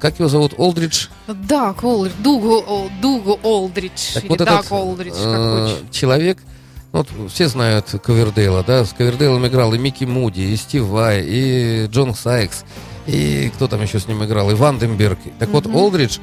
[0.00, 1.06] как его зовут, Олдридж?
[1.28, 6.38] Даг Олдридж, Дугу, О- Дугу Олдридж, Так или вот этот Олдридж, как э, человек,
[6.92, 11.22] ну, вот все знают Ковердейла, да, с Ковердейлом играл и Микки Муди, и Стив Вай,
[11.24, 12.64] и Джон Сайкс,
[13.06, 15.18] и кто там еще с ним играл, и Ванденберг.
[15.38, 15.76] Так вот, Мгм.
[15.76, 16.18] Олдридж,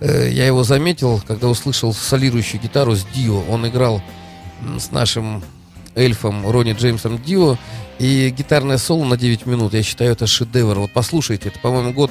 [0.00, 3.42] э, я его заметил, когда услышал солирующую гитару с Дио.
[3.48, 4.00] Он играл
[4.78, 5.42] с нашим
[5.98, 7.56] эльфом Ронни Джеймсом Дио,
[7.98, 10.78] и гитарное соло на 9 минут, я считаю, это шедевр.
[10.78, 12.10] Вот послушайте, это, по-моему, год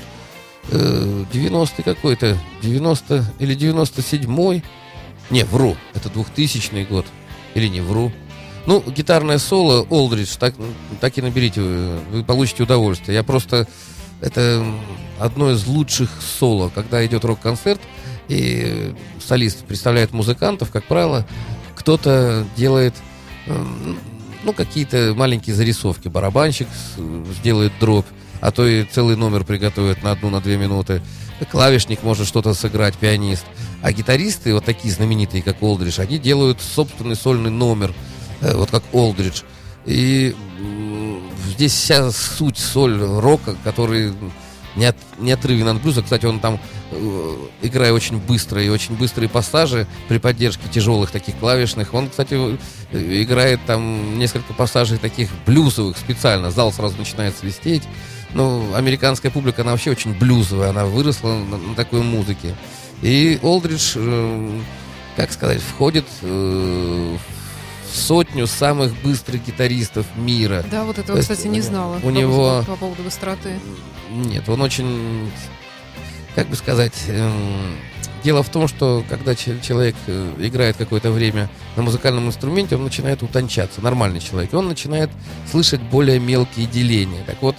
[0.70, 4.64] э, 90 какой-то, 90 или 97-й.
[5.30, 7.06] Не, вру, это 2000 год.
[7.56, 8.12] Или не вру.
[8.66, 10.54] Ну, гитарное соло Олдридж, так,
[11.00, 13.16] так и наберите, вы, получите удовольствие.
[13.16, 13.68] Я просто...
[14.20, 14.66] Это
[15.20, 16.10] одно из лучших
[16.40, 17.80] соло, когда идет рок-концерт,
[18.28, 21.26] и солист представляет музыкантов, как правило,
[21.76, 22.96] кто-то делает
[24.44, 26.08] ну, какие-то маленькие зарисовки.
[26.08, 26.68] Барабанщик
[27.40, 28.06] сделает дробь,
[28.42, 31.02] а то и целый номер приготовит на одну, на две минуты.
[31.52, 33.46] Клавишник может что-то сыграть, пианист.
[33.82, 37.94] А гитаристы, вот такие знаменитые, как Олдридж, они делают собственный сольный номер,
[38.42, 39.44] э, вот как Олдридж.
[39.86, 40.36] И
[41.56, 44.14] здесь вся суть, соль рока, который
[44.78, 46.02] не, от, не отрывен от блюза.
[46.04, 46.60] Кстати, он там,
[46.92, 52.58] э, играя очень быстро и очень быстрые пассажи при поддержке тяжелых таких клавишных, он, кстати,
[52.92, 56.52] э, играет там несколько пассажей таких блюзовых специально.
[56.52, 57.84] Зал сразу начинает свистеть.
[58.34, 62.56] Ну, американская публика, она вообще очень блюзовая, она выросла на, на такой музыке.
[63.02, 64.60] И Олдридж, э,
[65.16, 67.18] как сказать, входит э,
[67.92, 70.64] в сотню самых быстрых гитаристов мира.
[70.70, 72.00] Да, вот то этого, есть кстати, у не него- знала.
[72.04, 73.60] у него- По поводу быстроты.
[74.10, 75.30] Нет, он очень,
[76.36, 77.76] как бы сказать, эм,
[78.24, 82.84] дело в том, что когда че- человек э, играет какое-то время на музыкальном инструменте, он
[82.84, 85.10] начинает утончаться, нормальный человек, он начинает
[85.50, 87.24] слышать более мелкие деления.
[87.26, 87.56] Так вот,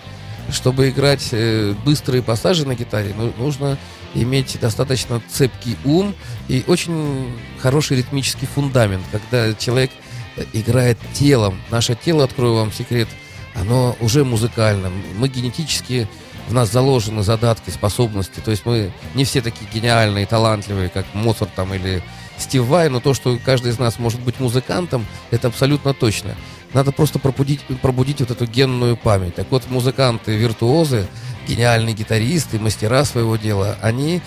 [0.51, 3.77] чтобы играть э, быстрые пассажи на гитаре, ну, нужно
[4.15, 6.15] иметь достаточно цепкий ум
[6.49, 7.31] и очень
[7.61, 9.91] хороший ритмический фундамент, когда человек
[10.37, 11.61] э, играет телом.
[11.71, 13.09] Наше тело, открою вам секрет,
[13.55, 14.91] оно уже музыкально.
[15.19, 16.09] Мы генетически
[16.49, 18.41] в нас заложены задатки, способности.
[18.41, 22.03] То есть мы не все такие гениальные, талантливые, как Моцарт там или
[22.39, 26.37] Стив Вай, но то, что каждый из нас может быть музыкантом, это абсолютно точно.
[26.73, 29.35] Надо просто пробудить, пробудить вот эту генную память.
[29.35, 31.07] Так вот, музыканты, виртуозы,
[31.47, 34.21] гениальные гитаристы, мастера своего дела, они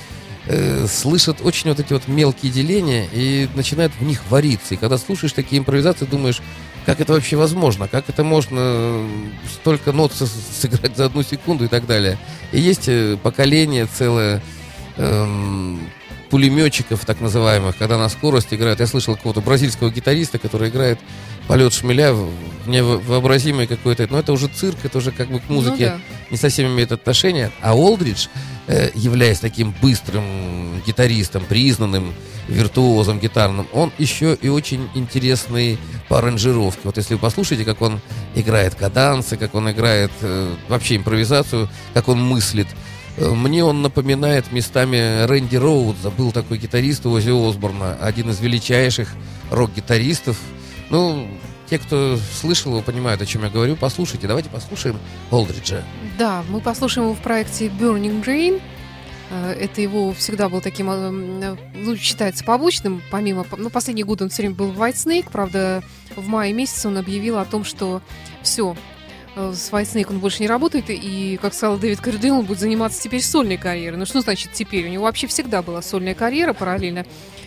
[0.48, 4.74] э, слышат очень вот эти вот мелкие деления и начинают в них вариться.
[4.74, 6.42] И когда слушаешь такие импровизации, думаешь,
[6.86, 7.88] как это вообще возможно?
[7.88, 9.08] Как это можно э,
[9.54, 12.18] столько нот сыграть за одну секунду и так далее?
[12.52, 14.42] И есть э, поколение целое
[14.98, 15.80] эм,
[16.32, 18.80] пулеметчиков, так называемых, когда на скорость играют.
[18.80, 21.00] Я слышал какого-то бразильского гитариста, который играет
[21.52, 22.16] полет шмеля
[22.66, 24.08] невообразимый какой-то...
[24.10, 26.00] Но это уже цирк, это уже как бы к музыке Ну да.
[26.30, 27.52] не совсем имеет отношение.
[27.60, 28.28] А Олдридж,
[28.68, 32.14] э, являясь таким быстрым гитаристом, признанным
[32.48, 35.78] виртуозом гитарным, он еще и очень интересный
[36.08, 36.80] по аранжировке.
[36.86, 38.00] Вот если вы послушаете, как он
[38.34, 42.68] играет кадансы, как он играет э, вообще импровизацию, как он мыслит,
[43.18, 46.12] э, мне он напоминает местами Рэнди Роудза.
[46.12, 49.10] Был такой гитарист у Ози Осборна, один из величайших
[49.50, 50.38] рок-гитаристов.
[50.92, 51.28] Ну,
[51.70, 53.76] те, кто слышал его, понимают, о чем я говорю.
[53.78, 55.00] Послушайте, давайте послушаем
[55.32, 55.84] Олдриджа.
[56.20, 58.62] Да, мы послушаем его в проекте Burning Rain.
[59.32, 64.22] Э, Это его всегда был таким, э, м, ну, считается побочным, помимо, ну, последний год
[64.22, 65.82] он все время был в White Snake, правда,
[66.18, 68.02] в мае месяце он объявил о том, что
[68.44, 68.76] все,
[69.36, 73.22] с White он больше не работает, и, как сказал Дэвид Кардил, он будет заниматься теперь
[73.22, 73.98] сольной карьерой.
[73.98, 74.86] Ну, что значит теперь?
[74.88, 77.06] У него вообще всегда была сольная карьера параллельно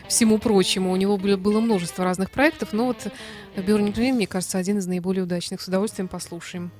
[0.09, 0.93] всему прочему.
[0.93, 3.07] У него было, было множество разных проектов, но вот
[3.57, 5.61] Burning Rain, мне кажется, один из наиболее удачных.
[5.61, 6.70] С удовольствием послушаем.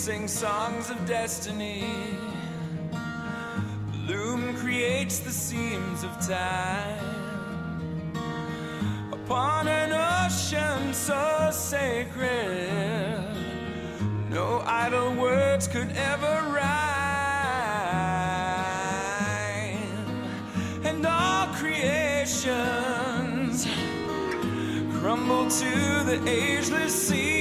[0.00, 1.84] Sing songs of destiny.
[4.06, 7.04] Bloom creates the seams of time
[9.12, 12.70] upon an ocean so sacred.
[14.30, 16.64] No idle words could ever rhyme,
[20.82, 22.46] and all creations
[24.98, 27.39] crumble to the ageless seas.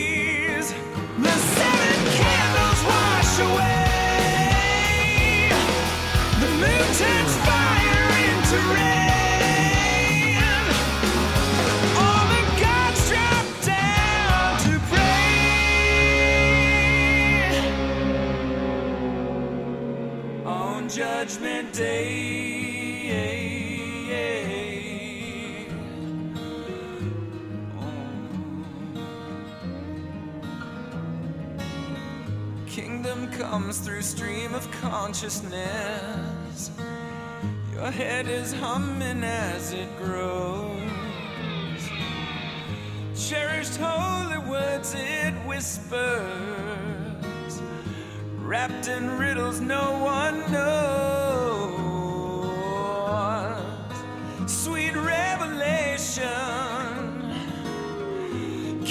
[21.40, 23.30] Judgment Day.
[27.80, 27.84] Oh.
[32.68, 36.72] Kingdom comes through stream of consciousness.
[37.74, 40.82] Your head is humming as it grows.
[43.16, 46.20] Cherished holy words it whispers,
[48.40, 51.19] wrapped in riddles no one knows.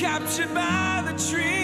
[0.08, 1.57] Captured by the tree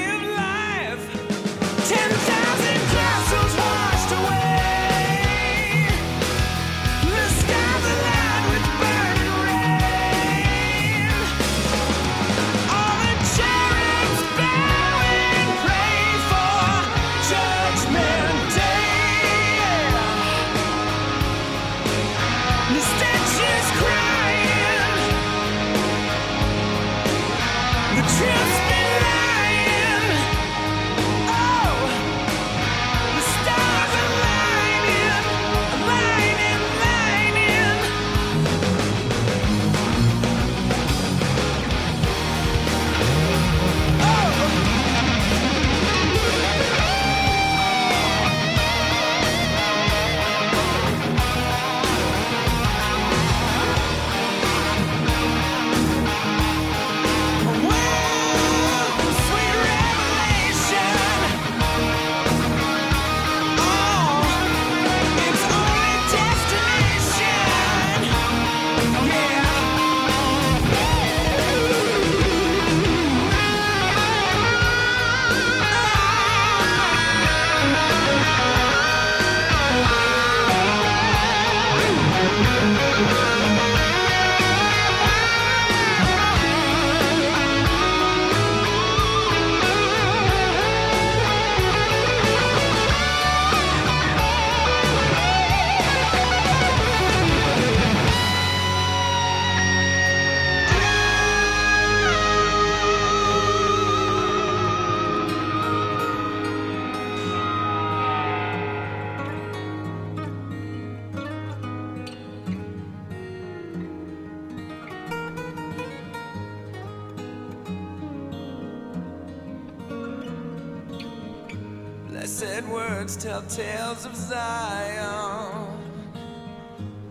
[122.44, 125.78] Blessed words tell tales of Zion.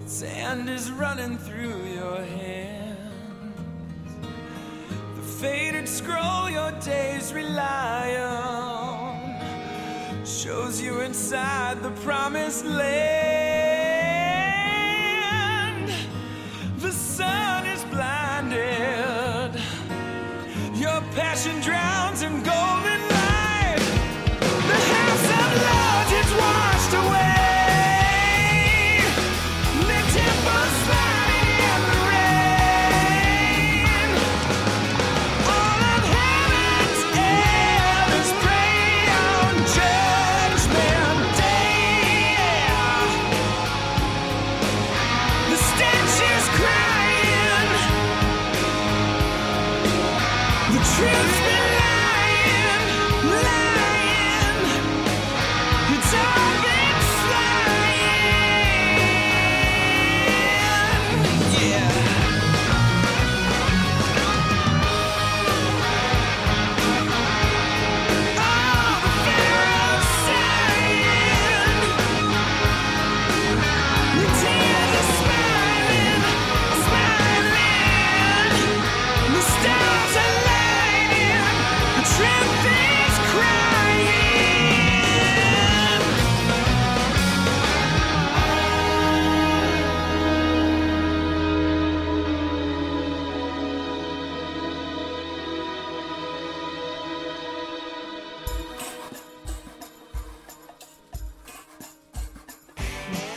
[0.05, 2.99] Sand is running through your hands.
[5.15, 13.42] The faded scroll your days rely on shows you inside the promised land.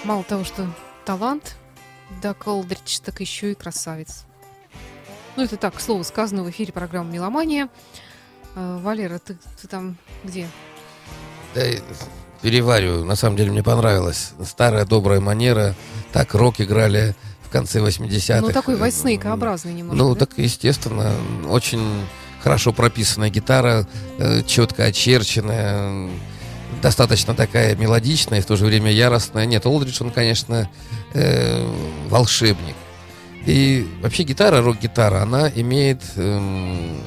[0.07, 0.73] Мало того, что
[1.05, 1.57] талант,
[2.23, 4.25] да, Колдрич, так еще и красавец.
[5.35, 7.69] Ну, это так, к слову сказано в эфире программы «Меломания».
[8.55, 10.47] Э, Валера, ты, ты там где?
[11.57, 11.63] Да,
[12.41, 13.05] перевариваю.
[13.05, 14.31] На самом деле мне понравилось.
[14.45, 15.75] Старая добрая манера.
[16.13, 18.43] Так рок играли в конце 80-х.
[18.43, 19.97] Ну, такой вайснейкообразный немножко.
[19.97, 20.21] Ну, да?
[20.21, 21.13] так, естественно,
[21.49, 22.07] очень
[22.45, 23.89] хорошо прописанная гитара,
[24.19, 26.09] э, четко очерченная,
[26.83, 29.47] достаточно такая мелодичная и в то же время яростная.
[29.47, 30.69] Нет, Олдридж, он, конечно,
[31.15, 31.67] э,
[32.09, 32.75] волшебник.
[33.47, 37.01] И вообще гитара, рок-гитара, она имеет эм,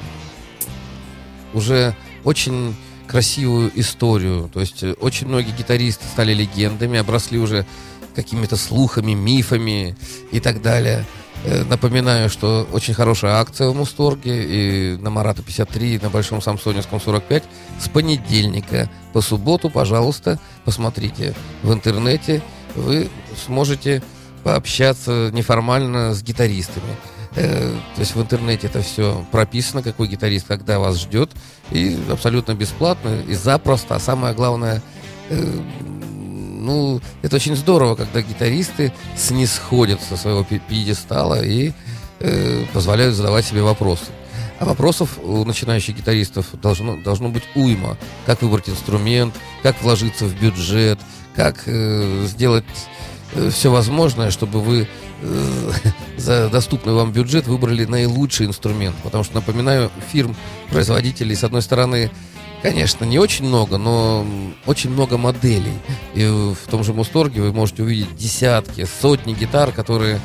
[1.52, 1.94] уже
[2.24, 2.74] очень
[3.06, 4.50] красивую историю.
[4.52, 7.66] То есть э, очень многие гитаристы стали легендами, обросли уже
[8.14, 9.96] какими-то слухами, мифами
[10.32, 11.04] и так далее.
[11.44, 16.42] Э, Напоминаю, что очень хорошая акция в Мусторге и на Марата 53, и на Большом
[16.42, 17.44] Самсоневском 45
[17.80, 22.42] с понедельника по субботу, пожалуйста, посмотрите в интернете,
[22.76, 23.08] вы
[23.46, 24.02] сможете
[24.44, 26.96] пообщаться неформально с гитаристами.
[27.36, 31.30] Э, То есть в интернете это все прописано, какой гитарист когда вас ждет,
[31.70, 33.94] и абсолютно бесплатно, и запросто.
[33.94, 34.82] А самое главное,
[35.30, 35.60] э,
[36.60, 41.72] ну, это очень здорово, когда гитаристы снисходят со своего пьедестала и
[42.20, 44.06] э, позволяют задавать себе вопросы.
[44.58, 47.96] А вопросов у начинающих гитаристов должно, должно быть уйма.
[48.26, 50.98] Как выбрать инструмент, как вложиться в бюджет,
[51.34, 52.64] как э, сделать
[53.50, 54.86] все возможное, чтобы вы
[55.22, 55.70] э,
[56.16, 58.96] за доступный вам бюджет выбрали наилучший инструмент.
[59.02, 60.36] Потому что, напоминаю, фирм,
[60.70, 62.10] производителей, с одной стороны,
[62.62, 64.26] конечно, не очень много, но
[64.66, 65.78] очень много моделей.
[66.14, 70.20] И в том же Мусторге вы можете увидеть десятки, сотни гитар, которые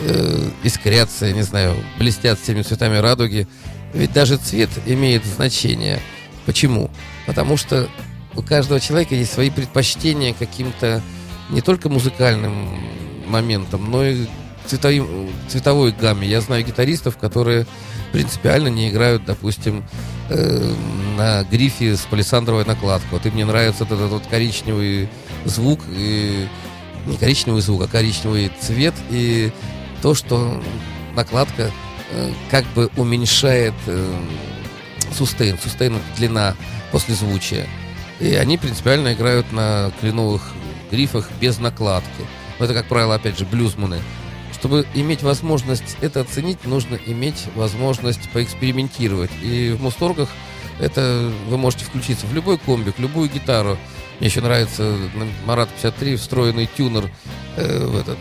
[0.00, 3.46] э, искрятся, я не знаю, блестят всеми цветами радуги.
[3.92, 6.00] Ведь даже цвет имеет значение.
[6.46, 6.90] Почему?
[7.26, 7.88] Потому что
[8.36, 11.02] у каждого человека есть свои предпочтения каким-то
[11.50, 12.78] не только музыкальным
[13.26, 14.26] моментом, но и
[14.66, 16.28] цветовым, цветовой гамме.
[16.28, 17.66] Я знаю гитаристов, которые
[18.12, 19.84] принципиально не играют, допустим,
[20.30, 20.74] э,
[21.16, 23.10] на грифе с палисандровой накладкой.
[23.12, 25.08] Вот им не нравится вот этот коричневый
[25.44, 26.46] звук, и,
[27.06, 29.52] не коричневый звук, а коричневый цвет, и
[30.02, 30.62] то, что
[31.14, 31.70] накладка
[32.12, 34.14] э, как бы уменьшает э,
[35.12, 35.58] сустейн.
[35.58, 36.54] Сустейн— длина
[36.92, 37.66] послезвучия.
[38.20, 40.52] И они принципиально играют на кленовых
[40.90, 42.26] грифах без накладки.
[42.58, 44.00] Но это, как правило, опять же, блюзманы.
[44.60, 49.30] Чтобы иметь возможность это оценить, нужно иметь возможность поэкспериментировать.
[49.42, 50.28] И в Мусторгах
[50.78, 53.78] это вы можете включиться в любой комбик, любую гитару.
[54.18, 54.96] Мне еще нравится
[55.46, 57.10] Марат 53 встроенный тюнер
[57.56, 58.18] э, в этот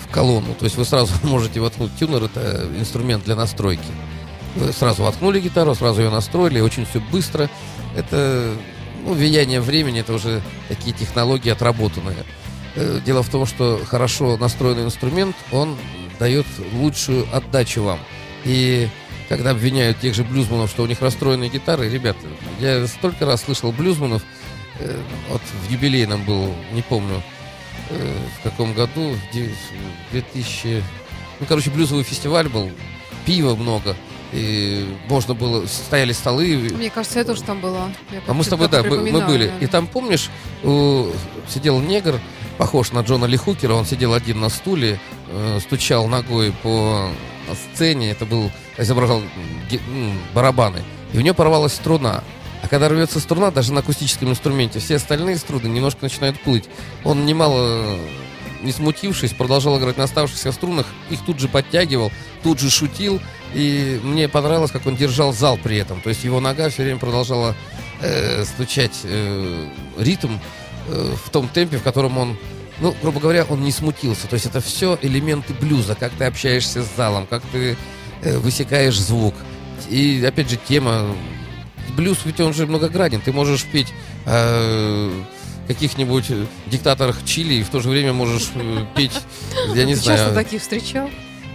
[0.00, 0.54] в колонну.
[0.54, 3.82] То есть вы сразу можете воткнуть тюнер, это инструмент для настройки.
[4.54, 7.50] Вы сразу воткнули гитару, сразу ее настроили, очень все быстро.
[7.96, 8.54] Это
[9.04, 12.24] ну, влияние времени, это уже такие технологии отработанные.
[12.76, 15.76] Э, Дело в том, что хорошо настроенный инструмент, он
[16.18, 17.98] дает лучшую отдачу вам.
[18.44, 18.88] И
[19.28, 22.26] когда обвиняют тех же блюзманов, что у них расстроенные гитары, ребята,
[22.60, 24.22] я столько раз слышал блюзманов,
[24.80, 24.96] э,
[25.30, 27.22] вот в юбилейном был, не помню,
[27.90, 29.54] э, в каком году, в де-
[30.08, 30.82] в 2000...
[31.40, 32.70] Ну, короче, блюзовый фестиваль был,
[33.26, 33.96] пива много,
[34.32, 37.88] и можно было, стояли столы, Мне кажется, я тоже там была.
[38.12, 39.46] Я а мы с тобой, да, мы, мы были.
[39.48, 39.58] да.
[39.64, 40.28] И там, помнишь,
[40.62, 41.08] у-
[41.48, 42.20] сидел негр,
[42.58, 44.98] похож на Джона Ли Хукера, он сидел один на стуле,
[45.28, 47.08] э, стучал ногой по
[47.74, 49.22] сцене, это был, изображал
[49.70, 50.82] ги- м, барабаны,
[51.12, 52.22] и у него порвалась струна.
[52.62, 56.64] А когда рвется струна, даже на акустическом инструменте, все остальные струны немножко начинают плыть.
[57.04, 57.98] Он немало
[58.62, 62.10] не смутившись, продолжал играть на оставшихся струнах, их тут же подтягивал,
[62.42, 63.20] тут же шутил,
[63.52, 66.00] и мне понравилось, как он держал зал при этом.
[66.00, 67.54] То есть его нога все время продолжала
[68.00, 70.38] э, стучать э, ритм
[70.88, 72.36] э, в том темпе, в котором он,
[72.80, 74.26] ну, грубо говоря, он не смутился.
[74.26, 77.76] То есть это все элементы блюза, как ты общаешься с залом, как ты
[78.22, 79.34] э, высекаешь звук.
[79.88, 81.06] И опять же тема
[81.96, 83.20] блюз, ведь он же многогранен.
[83.20, 83.92] Ты можешь петь
[84.26, 85.10] о
[85.68, 86.26] каких-нибудь
[86.66, 89.18] диктаторах Чили и в то же время можешь э, петь,
[89.74, 91.10] я не Ты часто знаю, таких встречал?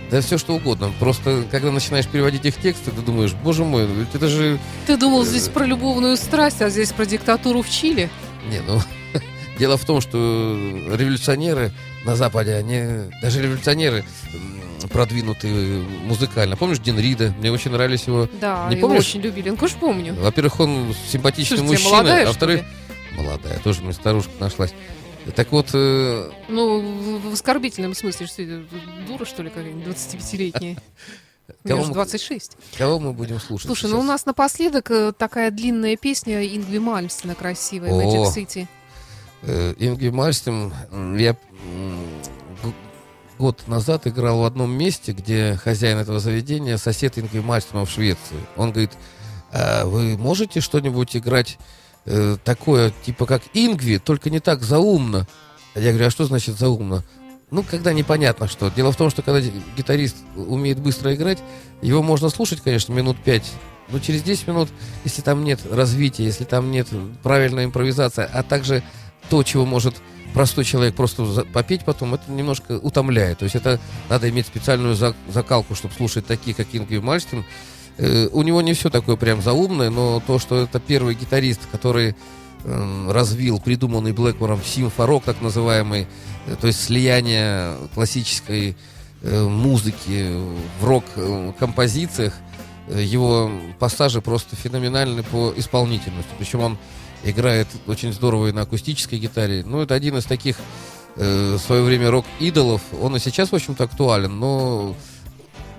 [0.09, 0.91] да все что угодно.
[0.99, 5.25] Просто когда начинаешь переводить их тексты, ты думаешь, боже мой, ведь это же Ты думал
[5.25, 8.09] здесь про любовную страсть, а здесь про диктатуру в Чили?
[8.49, 8.82] Не, ну,
[9.60, 11.72] дело в том, что революционеры
[12.05, 14.03] на Западе, они, даже революционеры
[14.91, 16.55] продвинутые музыкально.
[16.55, 17.34] Помнишь Дин Рида?
[17.38, 18.30] Мне очень нравились его...
[18.39, 19.03] Да, Не его помнишь?
[19.03, 19.49] очень любили.
[19.49, 20.14] Ну, конечно, помню.
[20.16, 22.62] Во-первых, он симпатичный Слушайте, мужчина, молодая, а во-вторых...
[23.18, 24.74] Молодая, тоже мне старушка нашлась.
[25.36, 28.64] Так вот, э, Ну, в оскорбительном смысле, что
[29.05, 30.78] дура, что ли, какая-нибудь 25-летняя?
[31.64, 32.51] Мне Кого мы- 26.
[32.78, 33.91] кого мы будем слушать Слушай, сейчас?
[33.91, 37.89] ну у нас напоследок э, такая длинная песня Ингви Мальмстена красивая.
[37.91, 38.68] Magic City.
[39.42, 41.36] Э, Ингви Мальстем, м, я
[43.38, 48.36] год назад играл в одном месте, где хозяин этого заведения сосед Ингви Мальстема в Швеции.
[48.58, 48.92] Он говорит,
[49.52, 51.58] «А вы можете что-нибудь играть
[52.06, 55.26] э, такое, типа как Ингви, только не так заумно?
[55.74, 57.04] Я говорю, а что значит заумно?
[57.52, 58.70] Ну, когда непонятно что.
[58.70, 59.42] Дело в том, что когда
[59.76, 61.40] гитарист умеет быстро играть,
[61.82, 63.52] его можно слушать, конечно, минут пять,
[63.90, 64.70] но через 10 минут,
[65.04, 66.88] если там нет развития, если там нет
[67.24, 68.84] правильной импровизации, а также
[69.30, 69.95] то, чего может
[70.34, 73.39] простой человек просто попеть потом, это немножко утомляет.
[73.39, 77.45] То есть это надо иметь специальную за- закалку, чтобы слушать такие, как Ингви Мальстин.
[77.97, 82.15] Э, у него не все такое прям заумное, но то, что это первый гитарист, который
[82.65, 86.07] эм, развил придуманный Блэкмором симфорок, так называемый,
[86.45, 88.77] э, то есть слияние классической
[89.21, 90.32] э, музыки
[90.80, 92.34] в рок-композициях,
[92.88, 96.32] его пассажи просто феноменальны по исполнительности.
[96.39, 96.77] Причем он
[97.24, 99.63] играет очень здорово и на акустической гитаре.
[99.65, 100.57] Ну, это один из таких
[101.15, 102.82] э, в свое время рок-идолов.
[103.01, 104.95] Он и сейчас, в общем-то, актуален, но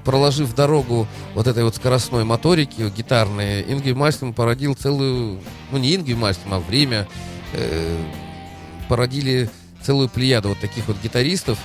[0.05, 6.15] проложив дорогу вот этой вот скоростной моторики гитарной, Ингви Мальстем породил целую, ну не Ингви
[6.15, 7.07] Мальстем, а время,
[7.53, 7.97] э,
[8.89, 9.51] породили
[9.83, 11.59] целую плеяду вот таких вот гитаристов.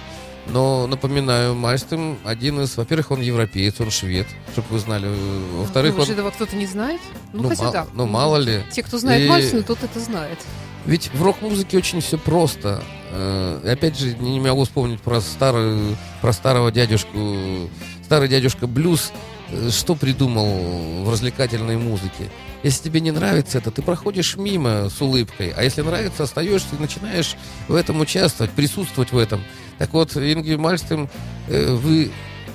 [0.48, 5.08] Но, напоминаю, Мальстем один из, во-первых, он европеец, он швед, чтобы вы знали.
[5.54, 6.14] Во-вторых, Думаешь, он...
[6.14, 7.02] этого кто-то не знает?
[7.34, 7.88] Ну, Ну, хотя ма- да.
[7.94, 8.62] ну, мало ли.
[8.72, 10.38] Те, кто знает И- Мальстина, тот это знает.
[10.86, 12.84] Ведь в рок-музыке очень все просто.
[13.12, 17.70] Э, и опять же, не, могу вспомнить про старую, про старого дядюшку.
[18.04, 19.12] Старый дядюшка Блюз
[19.50, 22.30] э, что придумал в развлекательной музыке?
[22.62, 25.54] Если тебе не нравится это, ты проходишь мимо с улыбкой.
[25.58, 27.36] А если нравится, остаешься и начинаешь
[27.68, 29.42] в этом участвовать, присутствовать в этом.
[29.78, 31.10] Так вот, Ингви Мальстем,
[31.48, 32.12] э, вы,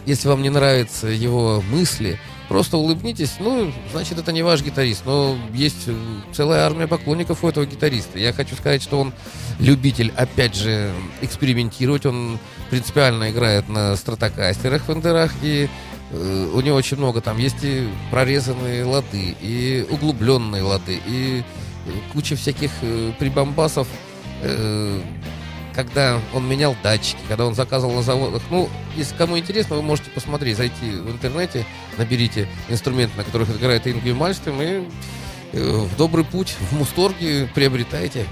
[0.06, 2.18] если вам не нравятся его мысли,
[2.48, 3.34] просто улыбнитесь.
[3.38, 5.02] Ну, значит, это не ваш гитарист.
[5.04, 5.94] Но есть э,
[6.32, 8.18] целая армия поклонников у этого гитариста.
[8.18, 9.12] Я хочу сказать, что он
[9.58, 12.06] любитель, опять же, экспериментировать.
[12.06, 12.38] Он
[12.70, 15.30] принципиально играет на стратокастерах, фендерах.
[15.42, 15.68] И
[16.10, 21.42] э, у него очень много там есть и прорезанные лады, и углубленные лады, и
[22.12, 22.70] куча всяких
[23.18, 23.86] прибамбасов.
[25.74, 28.42] Когда он менял датчики, когда он заказывал на заводах.
[28.50, 31.66] Ну, если кому интересно, вы можете посмотреть, зайти в интернете,
[31.98, 34.88] наберите инструменты, на которых играет Ингви Мальстем, и
[35.52, 38.26] э, в добрый путь, в Мусторге приобретайте.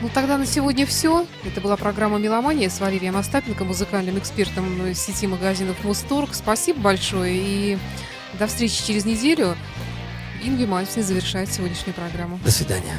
[0.00, 1.26] Ну, тогда на сегодня все.
[1.44, 6.34] Это была программа «Меломания» с Валерием Остапенко, музыкальным экспертом сети магазинов «Мусторг».
[6.34, 7.78] Спасибо большое и
[8.38, 9.56] до встречи через неделю.
[10.42, 12.38] Ингви Мальстин завершает сегодняшнюю программу.
[12.44, 12.98] До свидания.